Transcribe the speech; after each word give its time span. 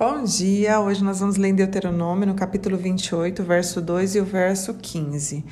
Bom 0.00 0.24
dia! 0.24 0.80
Hoje 0.80 1.04
nós 1.04 1.20
vamos 1.20 1.36
ler 1.36 1.48
em 1.48 1.54
Deuteronômio, 1.54 2.26
no 2.26 2.34
capítulo 2.34 2.74
28, 2.74 3.42
verso 3.44 3.82
2 3.82 4.14
e 4.14 4.20
o 4.20 4.24
verso 4.24 4.72
15. 4.72 5.44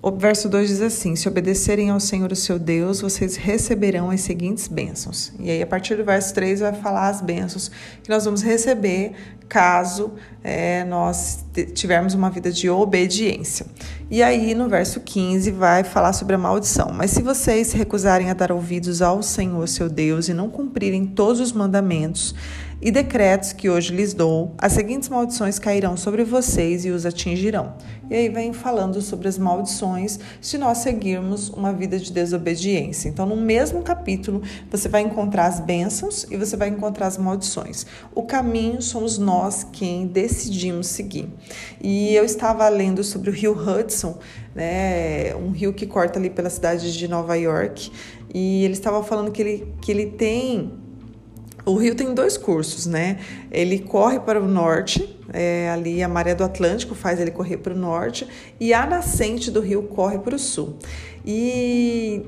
O 0.00 0.12
verso 0.12 0.48
2 0.48 0.68
diz 0.68 0.80
assim: 0.80 1.16
Se 1.16 1.26
obedecerem 1.26 1.90
ao 1.90 1.98
Senhor 1.98 2.30
o 2.30 2.36
seu 2.36 2.60
Deus, 2.60 3.00
vocês 3.00 3.34
receberão 3.34 4.08
as 4.08 4.20
seguintes 4.20 4.68
bênçãos. 4.68 5.32
E 5.40 5.50
aí, 5.50 5.60
a 5.60 5.66
partir 5.66 5.96
do 5.96 6.04
verso 6.04 6.32
3, 6.32 6.60
vai 6.60 6.74
falar 6.74 7.08
as 7.08 7.20
bênçãos 7.20 7.68
que 8.04 8.08
nós 8.08 8.24
vamos 8.24 8.40
receber 8.40 9.14
caso 9.48 10.12
é, 10.44 10.84
nós 10.84 11.44
tivermos 11.74 12.14
uma 12.14 12.30
vida 12.30 12.52
de 12.52 12.70
obediência. 12.70 13.66
E 14.08 14.22
aí, 14.22 14.54
no 14.54 14.68
verso 14.68 15.00
15, 15.00 15.50
vai 15.50 15.82
falar 15.82 16.12
sobre 16.12 16.36
a 16.36 16.38
maldição. 16.38 16.92
Mas 16.92 17.10
se 17.10 17.20
vocês 17.20 17.66
se 17.66 17.76
recusarem 17.76 18.30
a 18.30 18.34
dar 18.34 18.52
ouvidos 18.52 19.02
ao 19.02 19.24
Senhor 19.24 19.66
seu 19.66 19.88
Deus 19.88 20.28
e 20.28 20.34
não 20.34 20.48
cumprirem 20.48 21.04
todos 21.04 21.40
os 21.40 21.50
mandamentos, 21.50 22.32
e 22.80 22.90
decretos 22.90 23.52
que 23.52 23.70
hoje 23.70 23.94
lhes 23.94 24.12
dou, 24.12 24.54
as 24.58 24.72
seguintes 24.72 25.08
maldições 25.08 25.58
cairão 25.58 25.96
sobre 25.96 26.24
vocês 26.24 26.84
e 26.84 26.90
os 26.90 27.06
atingirão. 27.06 27.74
E 28.10 28.14
aí 28.14 28.28
vem 28.28 28.52
falando 28.52 29.00
sobre 29.00 29.28
as 29.28 29.38
maldições 29.38 30.20
se 30.40 30.58
nós 30.58 30.78
seguirmos 30.78 31.48
uma 31.48 31.72
vida 31.72 31.98
de 31.98 32.12
desobediência. 32.12 33.08
Então, 33.08 33.26
no 33.26 33.36
mesmo 33.36 33.82
capítulo, 33.82 34.42
você 34.70 34.88
vai 34.88 35.00
encontrar 35.02 35.46
as 35.46 35.58
bênçãos 35.58 36.26
e 36.30 36.36
você 36.36 36.56
vai 36.56 36.68
encontrar 36.68 37.06
as 37.06 37.16
maldições. 37.16 37.86
O 38.14 38.22
caminho 38.22 38.82
somos 38.82 39.18
nós 39.18 39.64
quem 39.64 40.06
decidimos 40.06 40.86
seguir. 40.88 41.28
E 41.80 42.14
eu 42.14 42.24
estava 42.24 42.68
lendo 42.68 43.02
sobre 43.02 43.30
o 43.30 43.32
rio 43.32 43.52
Hudson, 43.52 44.18
né, 44.54 45.34
um 45.34 45.50
rio 45.50 45.72
que 45.72 45.86
corta 45.86 46.18
ali 46.18 46.30
pela 46.30 46.50
cidade 46.50 46.96
de 46.96 47.08
Nova 47.08 47.34
York, 47.36 47.90
e 48.32 48.64
ele 48.64 48.74
estava 48.74 49.02
falando 49.02 49.30
que 49.30 49.40
ele, 49.42 49.74
que 49.80 49.90
ele 49.90 50.06
tem 50.06 50.85
o 51.66 51.74
rio 51.74 51.94
tem 51.96 52.14
dois 52.14 52.36
cursos, 52.36 52.86
né? 52.86 53.18
Ele 53.50 53.80
corre 53.80 54.20
para 54.20 54.40
o 54.40 54.46
norte, 54.46 55.18
é, 55.32 55.68
ali 55.70 56.00
a 56.02 56.08
maré 56.08 56.34
do 56.34 56.44
Atlântico 56.44 56.94
faz 56.94 57.20
ele 57.20 57.32
correr 57.32 57.56
para 57.56 57.74
o 57.74 57.76
norte, 57.76 58.26
e 58.60 58.72
a 58.72 58.86
nascente 58.86 59.50
do 59.50 59.60
rio 59.60 59.82
corre 59.82 60.18
para 60.18 60.36
o 60.36 60.38
sul. 60.38 60.78
E 61.24 62.24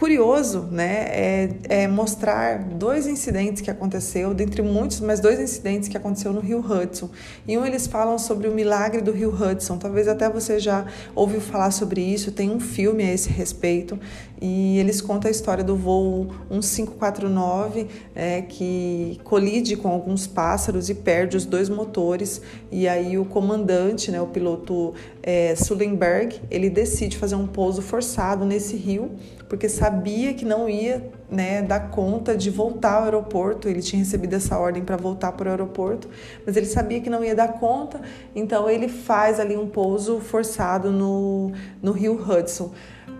curioso, 0.00 0.66
né, 0.70 1.04
é, 1.10 1.50
é, 1.68 1.86
mostrar 1.86 2.58
dois 2.58 3.06
incidentes 3.06 3.60
que 3.60 3.70
aconteceu, 3.70 4.32
dentre 4.32 4.62
muitos, 4.62 4.98
mas 4.98 5.20
dois 5.20 5.38
incidentes 5.38 5.90
que 5.90 5.96
aconteceu 5.96 6.32
no 6.32 6.40
Rio 6.40 6.58
Hudson. 6.58 7.10
E 7.46 7.58
um 7.58 7.66
eles 7.66 7.86
falam 7.86 8.18
sobre 8.18 8.48
o 8.48 8.50
milagre 8.50 9.02
do 9.02 9.12
Rio 9.12 9.30
Hudson. 9.30 9.76
Talvez 9.76 10.08
até 10.08 10.26
você 10.26 10.58
já 10.58 10.86
ouviu 11.14 11.38
falar 11.38 11.70
sobre 11.70 12.00
isso. 12.00 12.32
Tem 12.32 12.50
um 12.50 12.58
filme 12.58 13.04
a 13.04 13.12
esse 13.12 13.28
respeito 13.28 13.98
e 14.40 14.78
eles 14.78 15.02
contam 15.02 15.28
a 15.28 15.30
história 15.30 15.62
do 15.62 15.76
voo 15.76 16.32
1549 16.50 17.86
é, 18.14 18.40
que 18.40 19.20
colide 19.22 19.76
com 19.76 19.88
alguns 19.88 20.26
pássaros 20.26 20.88
e 20.88 20.94
perde 20.94 21.36
os 21.36 21.44
dois 21.44 21.68
motores. 21.68 22.40
E 22.72 22.88
aí 22.88 23.18
o 23.18 23.26
comandante, 23.26 24.10
né, 24.10 24.18
o 24.18 24.28
piloto 24.28 24.94
é, 25.22 25.54
Sullenberg, 25.54 26.40
ele 26.50 26.70
decide 26.70 27.18
fazer 27.18 27.34
um 27.34 27.46
pouso 27.46 27.82
forçado 27.82 28.46
nesse 28.46 28.76
rio 28.76 29.10
porque 29.50 29.68
sabia 29.68 30.32
que 30.32 30.44
não 30.44 30.68
ia 30.68 31.10
né, 31.28 31.60
dar 31.60 31.90
conta 31.90 32.36
de 32.36 32.48
voltar 32.50 32.98
ao 32.98 33.04
aeroporto. 33.04 33.68
Ele 33.68 33.82
tinha 33.82 33.98
recebido 33.98 34.32
essa 34.34 34.56
ordem 34.56 34.84
para 34.84 34.96
voltar 34.96 35.32
para 35.32 35.48
o 35.48 35.50
aeroporto, 35.50 36.08
mas 36.46 36.56
ele 36.56 36.66
sabia 36.66 37.00
que 37.00 37.10
não 37.10 37.24
ia 37.24 37.34
dar 37.34 37.54
conta, 37.54 38.00
então 38.32 38.70
ele 38.70 38.88
faz 38.88 39.40
ali 39.40 39.56
um 39.56 39.68
pouso 39.68 40.20
forçado 40.20 40.92
no, 40.92 41.50
no 41.82 41.90
rio 41.90 42.14
Hudson. 42.14 42.70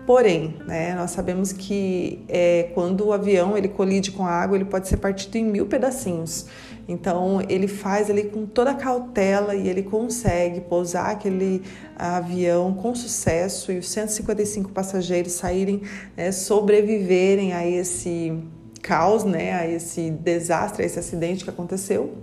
Porém, 0.05 0.55
né, 0.65 0.95
nós 0.95 1.11
sabemos 1.11 1.53
que 1.53 2.23
é, 2.27 2.71
quando 2.73 3.05
o 3.05 3.13
avião 3.13 3.55
ele 3.55 3.67
colide 3.67 4.11
com 4.11 4.25
a 4.25 4.31
água, 4.31 4.57
ele 4.57 4.65
pode 4.65 4.87
ser 4.87 4.97
partido 4.97 5.35
em 5.35 5.45
mil 5.45 5.67
pedacinhos. 5.67 6.47
Então 6.87 7.39
ele 7.47 7.67
faz 7.67 8.09
ali 8.09 8.23
com 8.23 8.45
toda 8.45 8.71
a 8.71 8.73
cautela 8.73 9.55
e 9.55 9.67
ele 9.67 9.83
consegue 9.83 10.61
pousar 10.61 11.11
aquele 11.11 11.61
avião 11.95 12.73
com 12.73 12.95
sucesso 12.95 13.71
e 13.71 13.77
os 13.77 13.89
155 13.89 14.71
passageiros 14.71 15.33
saírem, 15.33 15.81
né, 16.17 16.31
sobreviverem 16.31 17.53
a 17.53 17.65
esse 17.67 18.33
caos, 18.81 19.23
né, 19.23 19.53
a 19.53 19.67
esse 19.67 20.09
desastre, 20.09 20.81
a 20.81 20.85
esse 20.85 20.97
acidente 20.97 21.43
que 21.43 21.49
aconteceu. 21.49 22.15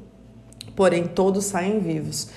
Porém, 0.75 1.06
todos 1.06 1.45
saem 1.45 1.78
vivos. 1.78 2.28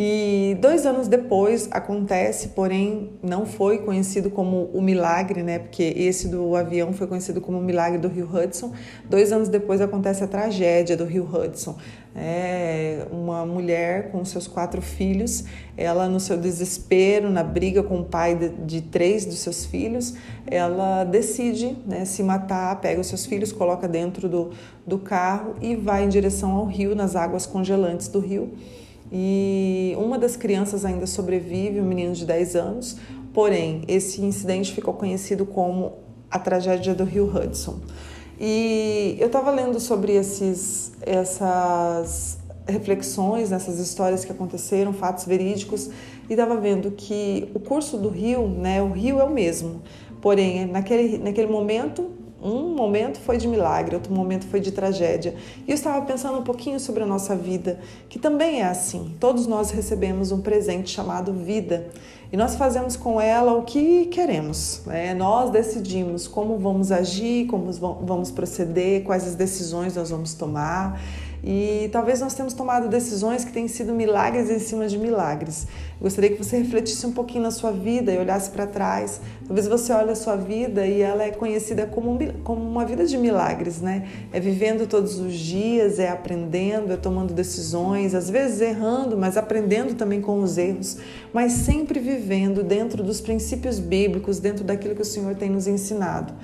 E 0.00 0.56
dois 0.60 0.86
anos 0.86 1.08
depois 1.08 1.68
acontece, 1.72 2.50
porém 2.50 3.10
não 3.20 3.44
foi 3.44 3.78
conhecido 3.78 4.30
como 4.30 4.70
o 4.72 4.80
milagre, 4.80 5.42
né? 5.42 5.58
Porque 5.58 5.82
esse 5.82 6.28
do 6.28 6.54
avião 6.54 6.92
foi 6.92 7.08
conhecido 7.08 7.40
como 7.40 7.58
o 7.58 7.60
milagre 7.60 7.98
do 7.98 8.06
Rio 8.06 8.30
Hudson. 8.32 8.72
Dois 9.10 9.32
anos 9.32 9.48
depois 9.48 9.80
acontece 9.80 10.22
a 10.22 10.28
tragédia 10.28 10.96
do 10.96 11.04
Rio 11.04 11.24
Hudson. 11.24 11.76
É 12.14 13.08
uma 13.10 13.44
mulher 13.44 14.12
com 14.12 14.24
seus 14.24 14.46
quatro 14.46 14.80
filhos, 14.80 15.42
ela 15.76 16.08
no 16.08 16.20
seu 16.20 16.36
desespero, 16.36 17.28
na 17.28 17.42
briga 17.42 17.82
com 17.82 17.98
o 17.98 18.04
pai 18.04 18.36
de, 18.36 18.50
de 18.50 18.80
três 18.82 19.24
dos 19.24 19.40
seus 19.40 19.66
filhos, 19.66 20.14
ela 20.46 21.02
decide 21.02 21.76
né, 21.84 22.04
se 22.04 22.22
matar, 22.22 22.80
pega 22.80 23.00
os 23.00 23.08
seus 23.08 23.26
filhos, 23.26 23.50
coloca 23.50 23.88
dentro 23.88 24.28
do, 24.28 24.50
do 24.86 25.00
carro 25.00 25.56
e 25.60 25.74
vai 25.74 26.04
em 26.04 26.08
direção 26.08 26.52
ao 26.52 26.66
rio, 26.66 26.94
nas 26.94 27.16
águas 27.16 27.46
congelantes 27.46 28.06
do 28.06 28.20
rio 28.20 28.52
e 29.10 29.94
uma 29.98 30.18
das 30.18 30.36
crianças 30.36 30.84
ainda 30.84 31.06
sobrevive, 31.06 31.80
um 31.80 31.84
menino 31.84 32.12
de 32.12 32.24
10 32.24 32.56
anos, 32.56 32.96
porém, 33.32 33.82
esse 33.88 34.22
incidente 34.22 34.72
ficou 34.72 34.94
conhecido 34.94 35.46
como 35.46 35.94
a 36.30 36.38
tragédia 36.38 36.94
do 36.94 37.04
Rio 37.04 37.26
Hudson. 37.26 37.80
E 38.40 39.16
eu 39.18 39.26
estava 39.26 39.50
lendo 39.50 39.80
sobre 39.80 40.12
esses, 40.12 40.92
essas 41.00 42.38
reflexões, 42.66 43.50
essas 43.50 43.78
histórias 43.78 44.24
que 44.24 44.30
aconteceram, 44.30 44.92
fatos 44.92 45.24
verídicos, 45.24 45.90
e 46.28 46.34
estava 46.34 46.56
vendo 46.56 46.90
que 46.90 47.50
o 47.54 47.58
curso 47.58 47.96
do 47.96 48.10
rio, 48.10 48.46
né, 48.46 48.82
o 48.82 48.90
rio 48.90 49.18
é 49.18 49.24
o 49.24 49.30
mesmo, 49.30 49.82
porém, 50.20 50.66
naquele, 50.66 51.18
naquele 51.18 51.50
momento 51.50 52.10
um 52.42 52.74
momento 52.74 53.18
foi 53.18 53.36
de 53.36 53.48
milagre, 53.48 53.94
outro 53.94 54.12
momento 54.12 54.46
foi 54.46 54.60
de 54.60 54.70
tragédia. 54.70 55.34
E 55.66 55.70
eu 55.70 55.74
estava 55.74 56.04
pensando 56.04 56.38
um 56.38 56.42
pouquinho 56.42 56.78
sobre 56.78 57.02
a 57.02 57.06
nossa 57.06 57.34
vida, 57.34 57.80
que 58.08 58.18
também 58.18 58.60
é 58.60 58.66
assim. 58.66 59.14
Todos 59.18 59.46
nós 59.46 59.70
recebemos 59.70 60.30
um 60.30 60.40
presente 60.40 60.90
chamado 60.90 61.32
vida 61.32 61.88
e 62.30 62.36
nós 62.36 62.56
fazemos 62.56 62.96
com 62.96 63.20
ela 63.20 63.54
o 63.54 63.62
que 63.62 64.06
queremos. 64.06 64.82
Né? 64.86 65.14
Nós 65.14 65.50
decidimos 65.50 66.28
como 66.28 66.58
vamos 66.58 66.92
agir, 66.92 67.46
como 67.46 67.72
vamos 67.72 68.30
proceder, 68.30 69.02
quais 69.02 69.26
as 69.26 69.34
decisões 69.34 69.96
nós 69.96 70.10
vamos 70.10 70.34
tomar. 70.34 71.00
E 71.42 71.88
talvez 71.92 72.20
nós 72.20 72.34
tenhamos 72.34 72.54
tomado 72.54 72.88
decisões 72.88 73.44
que 73.44 73.52
têm 73.52 73.68
sido 73.68 73.92
milagres 73.92 74.50
em 74.50 74.58
cima 74.58 74.88
de 74.88 74.98
milagres. 74.98 75.66
gostaria 76.00 76.30
que 76.30 76.42
você 76.42 76.58
refletisse 76.58 77.06
um 77.06 77.12
pouquinho 77.12 77.42
na 77.44 77.50
sua 77.50 77.70
vida 77.70 78.12
e 78.12 78.18
olhasse 78.18 78.50
para 78.50 78.66
trás. 78.66 79.20
Talvez 79.46 79.66
você 79.66 79.92
olhe 79.92 80.10
a 80.10 80.14
sua 80.14 80.36
vida 80.36 80.86
e 80.86 81.00
ela 81.00 81.22
é 81.22 81.30
conhecida 81.30 81.86
como, 81.86 82.12
um, 82.12 82.18
como 82.42 82.60
uma 82.60 82.84
vida 82.84 83.06
de 83.06 83.16
milagres, 83.16 83.80
né? 83.80 84.08
É 84.32 84.40
vivendo 84.40 84.86
todos 84.86 85.18
os 85.18 85.34
dias, 85.34 85.98
é 85.98 86.08
aprendendo, 86.08 86.92
é 86.92 86.96
tomando 86.96 87.32
decisões, 87.32 88.14
às 88.14 88.28
vezes 88.28 88.60
errando, 88.60 89.16
mas 89.16 89.36
aprendendo 89.36 89.94
também 89.94 90.20
com 90.20 90.40
os 90.40 90.58
erros, 90.58 90.98
mas 91.32 91.52
sempre 91.52 92.00
vivendo 92.00 92.62
dentro 92.62 93.02
dos 93.02 93.20
princípios 93.20 93.78
bíblicos, 93.78 94.38
dentro 94.38 94.64
daquilo 94.64 94.94
que 94.94 95.02
o 95.02 95.04
Senhor 95.04 95.34
tem 95.34 95.50
nos 95.50 95.66
ensinado. 95.66 96.34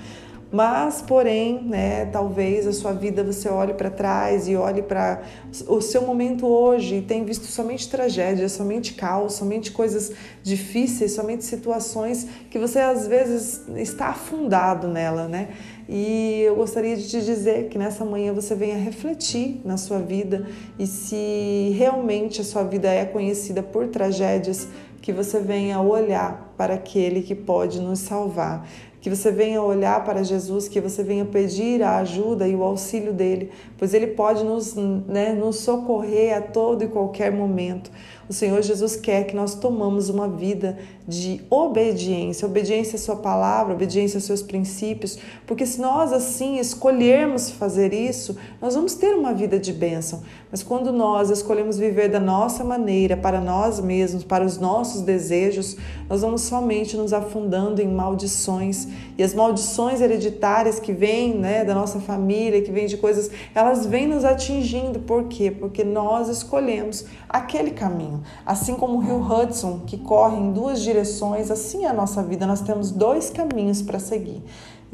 Mas, 0.55 1.01
porém, 1.01 1.61
né, 1.63 2.05
talvez 2.05 2.65
a 2.65 2.71
sua 2.71 2.93
vida 2.93 3.21
você 3.25 3.49
olhe 3.49 3.73
para 3.73 3.89
trás 3.89 4.47
e 4.47 4.55
olhe 4.55 4.81
para 4.81 5.21
o 5.67 5.81
seu 5.81 6.03
momento 6.03 6.47
hoje 6.47 6.95
e 6.95 7.01
tenha 7.01 7.25
visto 7.25 7.43
somente 7.43 7.89
tragédia, 7.89 8.47
somente 8.47 8.93
caos, 8.93 9.33
somente 9.33 9.69
coisas 9.73 10.13
difíceis, 10.41 11.11
somente 11.11 11.43
situações 11.43 12.25
que 12.49 12.57
você 12.57 12.79
às 12.79 13.05
vezes 13.05 13.67
está 13.75 14.07
afundado 14.07 14.87
nela, 14.87 15.27
né? 15.27 15.49
E 15.89 16.43
eu 16.43 16.55
gostaria 16.55 16.95
de 16.95 17.05
te 17.05 17.21
dizer 17.21 17.67
que 17.67 17.77
nessa 17.77 18.05
manhã 18.05 18.31
você 18.31 18.55
venha 18.55 18.77
refletir 18.77 19.59
na 19.65 19.75
sua 19.75 19.99
vida 19.99 20.47
e 20.79 20.87
se 20.87 21.75
realmente 21.77 22.39
a 22.39 22.45
sua 22.45 22.63
vida 22.63 22.87
é 22.87 23.03
conhecida 23.03 23.61
por 23.61 23.89
tragédias, 23.89 24.69
que 25.01 25.13
você 25.13 25.39
venha 25.39 25.79
olhar 25.81 26.55
para 26.57 26.73
aquele 26.73 27.21
que 27.21 27.35
pode 27.35 27.79
nos 27.79 27.99
salvar, 27.99 28.67
que 29.05 29.09
você 29.15 29.31
venha 29.31 29.61
olhar 29.61 30.03
para 30.03 30.23
Jesus, 30.23 30.67
que 30.67 30.81
você 30.81 31.03
venha 31.03 31.23
pedir 31.25 31.83
a 31.83 31.97
ajuda 31.97 32.47
e 32.47 32.55
o 32.55 32.63
auxílio 32.63 33.13
dele, 33.13 33.51
pois 33.77 33.93
ele 33.93 34.07
pode 34.07 34.43
nos, 34.43 34.73
né, 34.73 35.31
nos 35.31 35.57
socorrer 35.57 36.35
a 36.35 36.41
todo 36.41 36.83
e 36.83 36.87
qualquer 36.87 37.31
momento. 37.31 37.91
O 38.27 38.33
Senhor 38.33 38.61
Jesus 38.63 38.95
quer 38.95 39.25
que 39.25 39.35
nós 39.35 39.53
tomamos 39.53 40.09
uma 40.09 40.27
vida 40.27 40.79
de 41.07 41.41
obediência, 41.47 42.47
obediência 42.47 42.95
à 42.95 42.99
sua 42.99 43.17
palavra, 43.17 43.75
obediência 43.75 44.17
aos 44.17 44.23
seus 44.23 44.41
princípios, 44.41 45.19
porque 45.45 45.63
se 45.63 45.79
nós 45.79 46.11
assim 46.11 46.57
escolhermos 46.57 47.51
fazer 47.51 47.93
isso, 47.93 48.35
nós 48.59 48.73
vamos 48.73 48.95
ter 48.95 49.13
uma 49.13 49.31
vida 49.31 49.59
de 49.59 49.71
bênção. 49.71 50.23
Mas 50.51 50.63
quando 50.63 50.91
nós 50.91 51.29
escolhemos 51.29 51.77
viver 51.77 52.09
da 52.09 52.19
nossa 52.19 52.63
maneira, 52.63 53.15
para 53.15 53.39
nós 53.39 53.79
mesmos, 53.79 54.23
para 54.23 54.43
os 54.43 54.57
nossos 54.57 55.01
desejos, 55.01 55.77
nós 56.09 56.21
vamos 56.21 56.41
somente 56.41 56.97
nos 56.97 57.13
afundando 57.13 57.81
em 57.81 57.87
maldições. 57.87 58.87
E 59.17 59.23
as 59.23 59.33
maldições 59.33 60.01
hereditárias 60.01 60.79
que 60.79 60.93
vêm 60.93 61.35
né, 61.35 61.63
da 61.63 61.75
nossa 61.75 61.99
família, 61.99 62.61
que 62.61 62.71
vêm 62.71 62.87
de 62.87 62.97
coisas, 62.97 63.29
elas 63.53 63.85
vêm 63.85 64.07
nos 64.07 64.23
atingindo. 64.23 64.99
Por 64.99 65.25
quê? 65.25 65.51
Porque 65.51 65.83
nós 65.83 66.29
escolhemos 66.29 67.05
aquele 67.29 67.71
caminho. 67.71 68.14
Assim 68.45 68.75
como 68.75 68.97
o 68.97 69.01
rio 69.01 69.21
Hudson, 69.21 69.81
que 69.85 69.97
corre 69.97 70.37
em 70.37 70.51
duas 70.51 70.81
direções, 70.81 71.49
assim 71.49 71.85
é 71.85 71.89
a 71.89 71.93
nossa 71.93 72.21
vida. 72.23 72.45
Nós 72.45 72.61
temos 72.61 72.91
dois 72.91 73.29
caminhos 73.29 73.81
para 73.81 73.99
seguir 73.99 74.43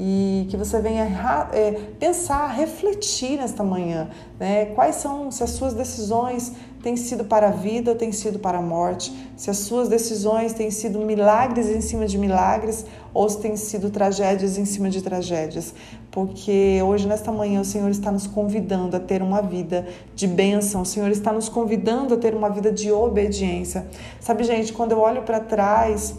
e 0.03 0.47
que 0.49 0.57
você 0.57 0.79
venha 0.79 1.03
é, 1.51 1.71
pensar, 1.99 2.47
refletir 2.47 3.37
nesta 3.37 3.63
manhã, 3.63 4.09
né? 4.39 4.65
Quais 4.67 4.95
são, 4.95 5.29
se 5.29 5.43
as 5.43 5.51
suas 5.51 5.73
decisões 5.73 6.53
têm 6.81 6.95
sido 6.95 7.23
para 7.23 7.47
a 7.47 7.51
vida 7.51 7.91
ou 7.91 7.97
têm 7.97 8.11
sido 8.11 8.39
para 8.39 8.57
a 8.57 8.61
morte, 8.61 9.13
se 9.37 9.49
as 9.49 9.57
suas 9.57 9.87
decisões 9.87 10.53
têm 10.53 10.71
sido 10.71 10.99
milagres 10.99 11.69
em 11.69 11.81
cima 11.81 12.05
de 12.05 12.17
milagres 12.17 12.85
ou 13.13 13.29
se 13.29 13.39
têm 13.39 13.55
sido 13.55 13.89
tragédias 13.89 14.57
em 14.57 14.65
cima 14.65 14.89
de 14.89 15.01
tragédias, 15.01 15.73
porque 16.09 16.79
hoje, 16.83 17.07
nesta 17.07 17.31
manhã, 17.31 17.61
o 17.61 17.65
Senhor 17.65 17.89
está 17.89 18.11
nos 18.11 18.27
convidando 18.27 18.97
a 18.97 18.99
ter 18.99 19.21
uma 19.21 19.41
vida 19.41 19.87
de 20.15 20.27
bênção, 20.27 20.81
o 20.81 20.85
Senhor 20.85 21.09
está 21.09 21.31
nos 21.31 21.47
convidando 21.47 22.13
a 22.13 22.17
ter 22.17 22.35
uma 22.35 22.49
vida 22.49 22.71
de 22.71 22.91
obediência. 22.91 23.87
Sabe, 24.19 24.43
gente, 24.43 24.73
quando 24.73 24.91
eu 24.91 24.99
olho 24.99 25.21
para 25.23 25.39
trás, 25.39 26.15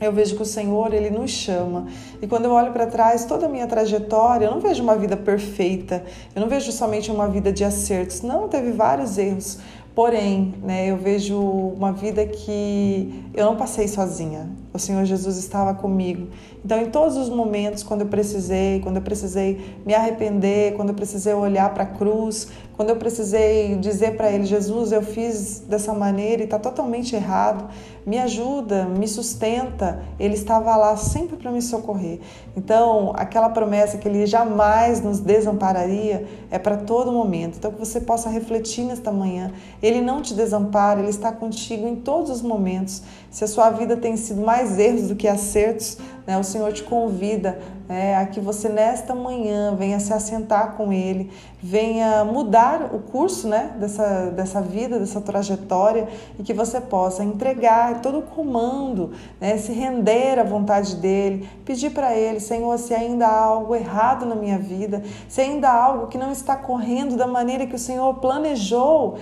eu 0.00 0.12
vejo 0.12 0.36
que 0.36 0.42
o 0.42 0.46
Senhor, 0.46 0.92
Ele 0.92 1.10
nos 1.10 1.30
chama. 1.30 1.86
E 2.20 2.26
quando 2.26 2.46
eu 2.46 2.50
olho 2.50 2.72
para 2.72 2.86
trás, 2.86 3.24
toda 3.24 3.46
a 3.46 3.48
minha 3.48 3.66
trajetória, 3.66 4.46
eu 4.46 4.50
não 4.50 4.60
vejo 4.60 4.82
uma 4.82 4.96
vida 4.96 5.16
perfeita, 5.16 6.04
eu 6.34 6.40
não 6.40 6.48
vejo 6.48 6.72
somente 6.72 7.10
uma 7.10 7.28
vida 7.28 7.52
de 7.52 7.64
acertos. 7.64 8.22
Não, 8.22 8.48
teve 8.48 8.72
vários 8.72 9.16
erros. 9.18 9.58
Porém, 9.94 10.54
né, 10.62 10.90
eu 10.90 10.96
vejo 10.96 11.38
uma 11.40 11.92
vida 11.92 12.26
que 12.26 13.24
eu 13.32 13.46
não 13.46 13.56
passei 13.56 13.86
sozinha. 13.86 14.48
O 14.74 14.78
Senhor 14.80 15.04
Jesus 15.04 15.36
estava 15.36 15.72
comigo. 15.72 16.26
Então, 16.64 16.82
em 16.82 16.90
todos 16.90 17.16
os 17.16 17.28
momentos, 17.28 17.84
quando 17.84 18.00
eu 18.00 18.08
precisei, 18.08 18.80
quando 18.80 18.96
eu 18.96 19.02
precisei 19.02 19.78
me 19.86 19.94
arrepender, 19.94 20.74
quando 20.74 20.88
eu 20.88 20.96
precisei 20.96 21.32
olhar 21.32 21.72
para 21.72 21.84
a 21.84 21.86
cruz, 21.86 22.48
quando 22.76 22.90
eu 22.90 22.96
precisei 22.96 23.76
dizer 23.76 24.16
para 24.16 24.32
Ele, 24.32 24.44
Jesus, 24.44 24.90
eu 24.90 25.00
fiz 25.00 25.60
dessa 25.60 25.94
maneira 25.94 26.42
e 26.42 26.44
está 26.44 26.58
totalmente 26.58 27.14
errado, 27.14 27.68
me 28.04 28.18
ajuda, 28.18 28.84
me 28.86 29.06
sustenta. 29.06 30.02
Ele 30.18 30.34
estava 30.34 30.74
lá 30.76 30.96
sempre 30.96 31.36
para 31.36 31.52
me 31.52 31.62
socorrer. 31.62 32.18
Então, 32.56 33.12
aquela 33.14 33.50
promessa 33.50 33.96
que 33.96 34.08
Ele 34.08 34.26
jamais 34.26 35.00
nos 35.00 35.20
desampararia 35.20 36.26
é 36.50 36.58
para 36.58 36.78
todo 36.78 37.12
momento. 37.12 37.58
Então, 37.58 37.70
que 37.70 37.78
você 37.78 38.00
possa 38.00 38.28
refletir 38.28 38.84
nesta 38.84 39.12
manhã. 39.12 39.52
Ele 39.80 40.00
não 40.00 40.20
te 40.20 40.34
desampara, 40.34 40.98
Ele 40.98 41.10
está 41.10 41.30
contigo 41.30 41.86
em 41.86 41.96
todos 41.96 42.28
os 42.30 42.42
momentos. 42.42 43.02
Se 43.30 43.44
a 43.44 43.46
sua 43.46 43.70
vida 43.70 43.96
tem 43.96 44.16
sido 44.16 44.42
mais 44.42 44.63
erros 44.78 45.08
do 45.08 45.16
que 45.16 45.28
acertos, 45.28 45.98
né, 46.26 46.38
o 46.38 46.44
Senhor 46.44 46.72
te 46.72 46.82
convida 46.82 47.58
é, 47.88 48.16
a 48.16 48.26
que 48.26 48.40
você 48.40 48.68
nesta 48.68 49.14
manhã 49.14 49.74
venha 49.76 50.00
se 50.00 50.12
assentar 50.12 50.72
com 50.74 50.92
Ele, 50.92 51.30
venha 51.62 52.24
mudar 52.24 52.90
o 52.94 52.98
curso 52.98 53.46
né, 53.46 53.72
dessa, 53.78 54.30
dessa 54.30 54.60
vida, 54.60 54.98
dessa 54.98 55.20
trajetória 55.20 56.08
e 56.38 56.42
que 56.42 56.54
você 56.54 56.80
possa 56.80 57.22
entregar 57.22 58.00
todo 58.00 58.18
o 58.18 58.22
comando, 58.22 59.12
né, 59.40 59.58
se 59.58 59.72
render 59.72 60.38
à 60.38 60.44
vontade 60.44 60.96
dEle, 60.96 61.48
pedir 61.64 61.90
para 61.90 62.14
Ele, 62.14 62.40
Senhor, 62.40 62.78
se 62.78 62.94
ainda 62.94 63.26
há 63.26 63.42
algo 63.42 63.74
errado 63.74 64.24
na 64.24 64.34
minha 64.34 64.58
vida, 64.58 65.02
se 65.28 65.42
ainda 65.42 65.68
há 65.68 65.84
algo 65.84 66.06
que 66.06 66.16
não 66.16 66.32
está 66.32 66.56
correndo 66.56 67.16
da 67.16 67.26
maneira 67.26 67.66
que 67.66 67.74
o 67.74 67.78
Senhor 67.78 68.14
planejou, 68.14 69.18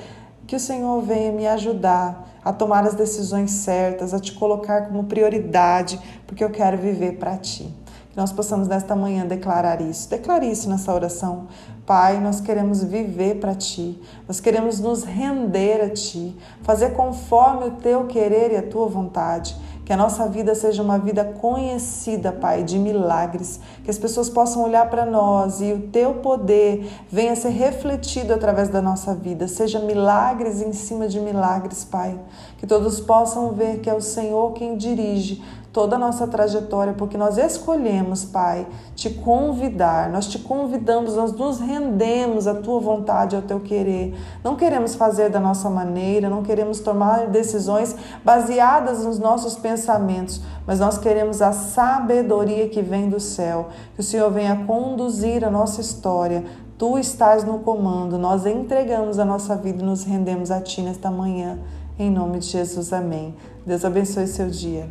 que 0.53 0.57
o 0.57 0.61
Senhor 0.61 1.01
venha 1.01 1.33
me 1.33 1.47
ajudar 1.47 2.29
a 2.45 2.53
tomar 2.53 2.85
as 2.87 2.93
decisões 2.93 3.53
certas, 3.53 4.13
a 4.13 4.21
te 4.21 4.35
colocar 4.35 4.87
como 4.87 5.05
prioridade, 5.05 5.99
porque 6.27 6.45
eu 6.45 6.51
quero 6.51 6.77
viver 6.77 7.13
para 7.13 7.39
ti. 7.39 7.75
Que 8.11 8.17
nós 8.19 8.31
possamos 8.33 8.69
nesta 8.69 8.95
manhã 8.95 9.25
declarar 9.25 9.81
isso. 9.81 10.11
Declare 10.11 10.47
isso 10.47 10.69
nessa 10.69 10.93
oração. 10.93 11.49
Pai, 11.87 12.21
nós 12.21 12.39
queremos 12.39 12.85
viver 12.85 13.41
para 13.41 13.55
Ti, 13.55 13.99
nós 14.29 14.41
queremos 14.41 14.79
nos 14.79 15.05
render 15.05 15.81
a 15.81 15.89
Ti, 15.89 16.37
fazer 16.63 16.91
conforme 16.91 17.69
o 17.69 17.71
Teu 17.71 18.07
querer 18.07 18.53
e 18.53 18.57
a 18.57 18.63
Tua 18.63 18.87
vontade. 18.89 19.57
Que 19.93 19.95
a 19.95 19.99
nossa 19.99 20.27
vida 20.27 20.55
seja 20.55 20.83
uma 20.83 20.99
vida 20.99 21.23
conhecida, 21.23 22.33
Pai, 22.33 22.65
de 22.65 22.79
milagres. 22.79 23.61
Que 23.85 23.91
as 23.91 23.99
pessoas 23.99 24.31
possam 24.31 24.65
olhar 24.65 24.89
para 24.89 25.05
nós 25.05 25.61
e 25.61 25.71
o 25.71 25.81
Teu 25.81 26.15
poder 26.15 26.91
venha 27.11 27.33
a 27.33 27.37
ser 27.37 27.51
refletido 27.51 28.33
através 28.33 28.71
da 28.71 28.81
nossa 28.81 29.15
vida. 29.15 29.47
Seja 29.47 29.81
milagres 29.81 30.63
em 30.63 30.73
cima 30.73 31.07
de 31.07 31.21
milagres, 31.21 31.85
Pai. 31.85 32.19
Que 32.57 32.67
todos 32.67 33.01
possam 33.01 33.53
ver 33.53 33.81
que 33.81 33.91
é 33.91 33.93
o 33.93 34.01
Senhor 34.01 34.55
quem 34.55 34.79
dirige 34.79 35.43
toda 35.73 35.97
a 35.97 35.99
nossa 35.99 36.27
trajetória, 36.27 36.93
porque 36.93 37.17
nós 37.17 37.39
escolhemos, 37.39 38.25
Pai, 38.25 38.67
te 38.95 39.09
convidar, 39.09 40.11
nós 40.11 40.27
te 40.27 40.39
convidamos, 40.39 41.17
nós 41.17 41.33
nos 41.33 41.61
rendemos 41.61 42.47
à 42.47 42.55
tua 42.55 42.79
vontade, 42.79 43.35
ao 43.35 43.41
teu 43.41 43.59
querer. 43.59 44.15
Não 44.45 44.55
queremos 44.55 44.95
fazer 44.95 45.31
da 45.31 45.41
nossa 45.41 45.71
maneira, 45.71 46.29
não 46.29 46.43
queremos 46.43 46.81
tomar 46.81 47.29
decisões 47.29 47.97
baseadas 48.23 49.05
nos 49.05 49.19
nossos 49.19 49.57
pensamentos, 49.57 50.43
mas 50.67 50.79
nós 50.79 50.99
queremos 50.99 51.41
a 51.41 51.53
sabedoria 51.53 52.69
que 52.69 52.83
vem 52.83 53.09
do 53.09 53.19
céu, 53.19 53.69
que 53.95 54.01
o 54.01 54.05
Senhor 54.05 54.31
venha 54.31 54.65
conduzir 54.67 55.43
a 55.43 55.51
nossa 55.51 55.81
história. 55.81 56.45
Tu 56.77 56.99
estás 56.99 57.45
no 57.45 57.61
comando, 57.61 58.19
nós 58.19 58.45
entregamos 58.45 59.19
a 59.19 59.25
nossa 59.25 59.57
vida 59.57 59.83
e 59.83 59.87
nos 59.87 60.05
rendemos 60.05 60.51
a 60.51 60.61
Ti 60.61 60.83
nesta 60.83 61.11
manhã. 61.11 61.59
Em 61.99 62.11
nome 62.11 62.41
de 62.41 62.47
Jesus, 62.47 62.93
amém. 62.93 63.35
Deus 63.65 63.85
abençoe 63.85 64.27
seu 64.27 64.51
dia. 64.51 64.91